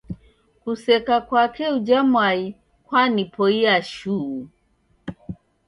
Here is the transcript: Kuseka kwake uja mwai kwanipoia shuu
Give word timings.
Kuseka 0.63 1.15
kwake 1.21 1.69
uja 1.69 2.03
mwai 2.03 2.55
kwanipoia 2.85 3.81
shuu 3.81 4.47